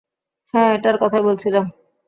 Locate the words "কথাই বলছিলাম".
0.97-1.65